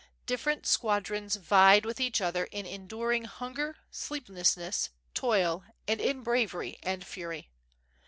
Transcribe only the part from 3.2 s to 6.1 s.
hunger, sleeplessness, toil, and